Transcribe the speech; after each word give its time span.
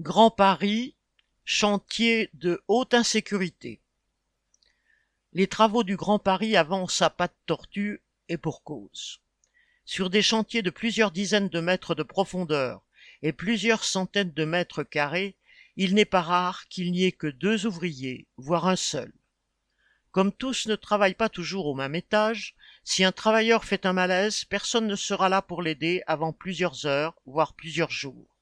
Grand 0.00 0.30
Paris, 0.30 0.94
chantier 1.44 2.30
de 2.34 2.62
haute 2.68 2.94
insécurité. 2.94 3.80
Les 5.32 5.48
travaux 5.48 5.82
du 5.82 5.96
Grand 5.96 6.20
Paris 6.20 6.56
avancent 6.56 7.02
à 7.02 7.10
pas 7.10 7.26
de 7.26 7.34
tortue 7.46 8.00
et 8.28 8.36
pour 8.36 8.62
cause. 8.62 9.20
Sur 9.84 10.08
des 10.08 10.22
chantiers 10.22 10.62
de 10.62 10.70
plusieurs 10.70 11.10
dizaines 11.10 11.48
de 11.48 11.58
mètres 11.58 11.96
de 11.96 12.04
profondeur 12.04 12.80
et 13.22 13.32
plusieurs 13.32 13.82
centaines 13.82 14.30
de 14.30 14.44
mètres 14.44 14.84
carrés, 14.84 15.36
il 15.74 15.96
n'est 15.96 16.04
pas 16.04 16.22
rare 16.22 16.68
qu'il 16.68 16.92
n'y 16.92 17.02
ait 17.02 17.10
que 17.10 17.26
deux 17.26 17.66
ouvriers, 17.66 18.28
voire 18.36 18.68
un 18.68 18.76
seul. 18.76 19.12
Comme 20.12 20.30
tous 20.30 20.68
ne 20.68 20.76
travaillent 20.76 21.14
pas 21.14 21.28
toujours 21.28 21.66
au 21.66 21.74
même 21.74 21.96
étage, 21.96 22.54
si 22.84 23.02
un 23.02 23.10
travailleur 23.10 23.64
fait 23.64 23.84
un 23.84 23.94
malaise, 23.94 24.44
personne 24.44 24.86
ne 24.86 24.94
sera 24.94 25.28
là 25.28 25.42
pour 25.42 25.60
l'aider 25.60 26.04
avant 26.06 26.32
plusieurs 26.32 26.86
heures, 26.86 27.20
voire 27.26 27.54
plusieurs 27.54 27.90
jours 27.90 28.37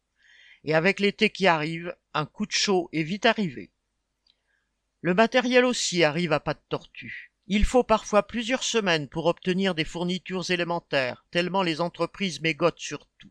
et 0.67 0.75
avec 0.75 0.99
l'été 0.99 1.31
qui 1.31 1.47
arrive, 1.47 1.95
un 2.13 2.27
coup 2.27 2.45
de 2.45 2.53
chaud 2.53 2.91
est 2.93 3.05
vite 3.05 3.25
arrivé. 3.25 3.71
Le 5.01 5.15
matériel 5.15 5.65
aussi 5.65 6.03
arrive 6.03 6.33
à 6.33 6.41
pas 6.41 6.55
de 6.55 6.61
tortue. 6.69 7.33
Il 7.47 7.65
faut 7.65 7.85
parfois 7.85 8.27
plusieurs 8.27 8.65
semaines 8.65 9.09
pour 9.09 9.27
obtenir 9.27 9.77
des 9.77 9.85
fournitures 9.85 10.51
élémentaires, 10.51 11.25
tellement 11.31 11.63
les 11.63 11.81
entreprises 11.81 12.41
mégotent 12.41 12.81
sur 12.81 13.07
tout. 13.19 13.31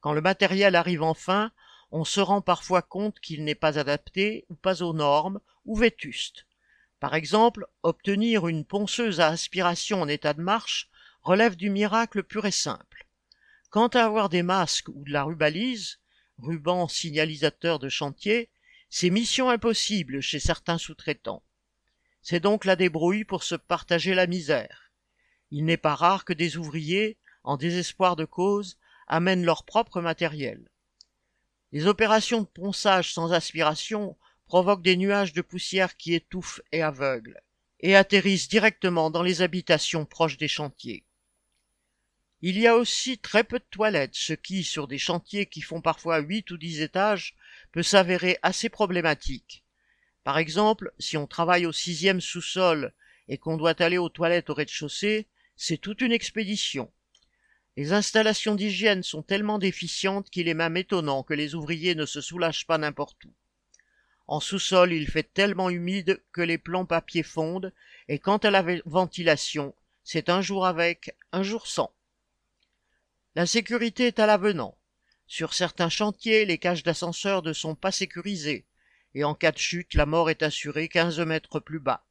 Quand 0.00 0.12
le 0.12 0.20
matériel 0.20 0.76
arrive 0.76 1.02
enfin, 1.02 1.50
on 1.90 2.04
se 2.04 2.20
rend 2.20 2.40
parfois 2.40 2.82
compte 2.82 3.18
qu'il 3.18 3.42
n'est 3.42 3.56
pas 3.56 3.76
adapté 3.76 4.46
ou 4.48 4.54
pas 4.54 4.82
aux 4.82 4.94
normes 4.94 5.40
ou 5.64 5.74
vétuste. 5.74 6.46
Par 7.00 7.16
exemple, 7.16 7.66
obtenir 7.82 8.46
une 8.46 8.64
ponceuse 8.64 9.18
à 9.18 9.26
aspiration 9.26 10.00
en 10.00 10.06
état 10.06 10.34
de 10.34 10.40
marche 10.40 10.88
relève 11.22 11.56
du 11.56 11.68
miracle 11.68 12.22
pur 12.22 12.46
et 12.46 12.52
simple. 12.52 13.08
Quant 13.70 13.88
à 13.88 14.04
avoir 14.04 14.28
des 14.28 14.44
masques 14.44 14.88
ou 14.90 15.02
de 15.02 15.10
la 15.10 15.24
rubalise, 15.24 15.98
ruban 16.38 16.88
signalisateur 16.88 17.78
de 17.78 17.88
chantier, 17.88 18.50
c'est 18.90 19.10
mission 19.10 19.50
impossible 19.50 20.20
chez 20.20 20.38
certains 20.38 20.78
sous-traitants. 20.78 21.42
C'est 22.22 22.40
donc 22.40 22.64
la 22.64 22.76
débrouille 22.76 23.24
pour 23.24 23.42
se 23.42 23.54
partager 23.54 24.14
la 24.14 24.26
misère. 24.26 24.90
Il 25.50 25.64
n'est 25.64 25.76
pas 25.76 25.94
rare 25.94 26.24
que 26.24 26.32
des 26.32 26.56
ouvriers, 26.56 27.18
en 27.42 27.56
désespoir 27.56 28.16
de 28.16 28.24
cause, 28.24 28.78
amènent 29.06 29.44
leur 29.44 29.64
propre 29.64 30.00
matériel. 30.00 30.68
Les 31.72 31.86
opérations 31.86 32.42
de 32.42 32.46
ponçage 32.46 33.12
sans 33.12 33.32
aspiration 33.32 34.16
provoquent 34.46 34.82
des 34.82 34.96
nuages 34.96 35.32
de 35.32 35.42
poussière 35.42 35.96
qui 35.96 36.14
étouffent 36.14 36.60
et 36.72 36.82
aveuglent, 36.82 37.40
et 37.80 37.96
atterrissent 37.96 38.48
directement 38.48 39.10
dans 39.10 39.22
les 39.22 39.42
habitations 39.42 40.06
proches 40.06 40.38
des 40.38 40.48
chantiers. 40.48 41.04
Il 42.46 42.58
y 42.58 42.66
a 42.66 42.76
aussi 42.76 43.16
très 43.16 43.42
peu 43.42 43.58
de 43.58 43.64
toilettes, 43.70 44.16
ce 44.16 44.34
qui, 44.34 44.64
sur 44.64 44.86
des 44.86 44.98
chantiers 44.98 45.46
qui 45.46 45.62
font 45.62 45.80
parfois 45.80 46.18
huit 46.18 46.50
ou 46.50 46.58
dix 46.58 46.82
étages, 46.82 47.36
peut 47.72 47.82
s'avérer 47.82 48.36
assez 48.42 48.68
problématique. 48.68 49.64
Par 50.24 50.36
exemple, 50.36 50.92
si 50.98 51.16
on 51.16 51.26
travaille 51.26 51.64
au 51.64 51.72
sixième 51.72 52.20
sous-sol 52.20 52.92
et 53.28 53.38
qu'on 53.38 53.56
doit 53.56 53.80
aller 53.80 53.96
aux 53.96 54.10
toilettes 54.10 54.50
au 54.50 54.54
rez-de-chaussée, 54.54 55.26
c'est 55.56 55.78
toute 55.78 56.02
une 56.02 56.12
expédition. 56.12 56.92
Les 57.78 57.94
installations 57.94 58.54
d'hygiène 58.54 59.02
sont 59.02 59.22
tellement 59.22 59.58
déficientes 59.58 60.28
qu'il 60.28 60.46
est 60.46 60.52
même 60.52 60.76
étonnant 60.76 61.22
que 61.22 61.32
les 61.32 61.54
ouvriers 61.54 61.94
ne 61.94 62.04
se 62.04 62.20
soulagent 62.20 62.66
pas 62.66 62.76
n'importe 62.76 63.24
où. 63.24 63.32
En 64.26 64.40
sous-sol, 64.40 64.92
il 64.92 65.08
fait 65.08 65.32
tellement 65.32 65.70
humide 65.70 66.20
que 66.30 66.42
les 66.42 66.58
plombs 66.58 66.84
papier 66.84 67.22
fondent, 67.22 67.72
et 68.08 68.18
quant 68.18 68.36
à 68.36 68.50
la 68.50 68.62
ventilation, 68.84 69.74
c'est 70.02 70.28
un 70.28 70.42
jour 70.42 70.66
avec, 70.66 71.16
un 71.32 71.42
jour 71.42 71.66
sans. 71.66 71.90
La 73.36 73.46
sécurité 73.46 74.06
est 74.06 74.20
à 74.20 74.26
l'avenant. 74.26 74.78
Sur 75.26 75.54
certains 75.54 75.88
chantiers, 75.88 76.44
les 76.44 76.58
cages 76.58 76.84
d'ascenseur 76.84 77.42
ne 77.42 77.52
sont 77.52 77.74
pas 77.74 77.90
sécurisées, 77.90 78.64
et 79.12 79.24
en 79.24 79.34
cas 79.34 79.50
de 79.50 79.58
chute, 79.58 79.94
la 79.94 80.06
mort 80.06 80.30
est 80.30 80.44
assurée 80.44 80.88
quinze 80.88 81.18
mètres 81.18 81.58
plus 81.58 81.80
bas. 81.80 82.06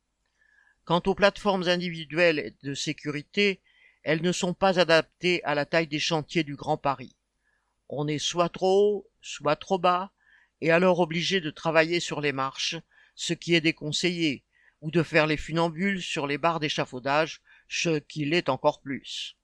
Quant 0.84 1.02
aux 1.06 1.16
plateformes 1.16 1.70
individuelles 1.70 2.54
de 2.62 2.74
sécurité, 2.74 3.62
elles 4.04 4.22
ne 4.22 4.34
sont 4.34 4.54
pas 4.54 4.82
adaptées 4.82 5.42
à 5.46 5.56
la 5.56 5.66
taille 5.66 5.88
des 5.88 5.98
chantiers 5.98 6.44
du 6.44 6.58
Grand 6.58 6.76
Paris. 6.76 7.16
On 7.88 8.06
est 8.10 8.20
soit 8.20 8.50
trop 8.50 8.98
haut, 8.98 9.10
soit 9.22 9.56
trop 9.56 9.80
bas, 9.80 10.12
et 10.60 10.72
alors 10.72 11.00
obligé 11.00 11.40
de 11.40 11.52
travailler 11.52 12.02
sur 12.02 12.20
les 12.20 12.34
marches, 12.34 12.76
ce 13.16 13.32
qui 13.32 13.56
est 13.56 13.62
déconseillé, 13.62 14.44
ou 14.82 14.92
de 14.92 15.04
faire 15.04 15.28
les 15.28 15.38
funambules 15.38 16.02
sur 16.02 16.28
les 16.28 16.38
barres 16.38 16.60
d'échafaudage, 16.60 17.42
ce 17.70 18.00
qui 18.00 18.26
l'est 18.26 18.50
encore 18.50 18.82
plus. 18.82 19.38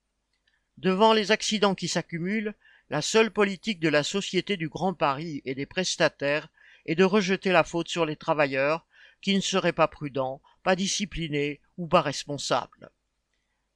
Devant 0.79 1.11
les 1.11 1.31
accidents 1.31 1.75
qui 1.75 1.89
s'accumulent, 1.89 2.55
la 2.89 3.01
seule 3.01 3.31
politique 3.31 3.81
de 3.81 3.89
la 3.89 4.01
Société 4.01 4.55
du 4.55 4.69
Grand 4.69 4.93
Paris 4.93 5.41
et 5.43 5.53
des 5.53 5.65
prestataires 5.65 6.47
est 6.85 6.95
de 6.95 7.03
rejeter 7.03 7.51
la 7.51 7.65
faute 7.65 7.89
sur 7.89 8.05
les 8.05 8.15
travailleurs 8.15 8.85
qui 9.21 9.35
ne 9.35 9.41
seraient 9.41 9.73
pas 9.73 9.89
prudents, 9.89 10.41
pas 10.63 10.77
disciplinés 10.77 11.59
ou 11.77 11.85
pas 11.85 12.01
responsables. 12.01 12.91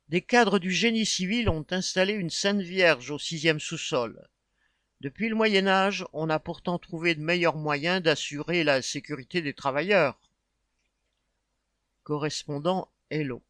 Des 0.08 0.22
cadres 0.22 0.60
du 0.60 0.72
génie 0.72 1.06
civil 1.06 1.50
ont 1.50 1.66
installé 1.72 2.14
une 2.14 2.30
Sainte 2.30 2.62
Vierge 2.62 3.12
au 3.12 3.20
sixième 3.20 3.60
sous-sol. 3.60 4.26
Depuis 5.02 5.28
le 5.28 5.36
Moyen 5.36 5.68
Âge, 5.68 6.06
on 6.14 6.30
a 6.30 6.40
pourtant 6.40 6.80
trouvé 6.80 7.16
de 7.16 7.22
meilleurs 7.22 7.58
moyens 7.58 8.02
d'assurer 8.02 8.64
la 8.64 8.82
sécurité 8.82 9.42
des 9.42 9.54
travailleurs. 9.54 10.18
Correspondant 12.04 12.90
Hello. 13.10 13.44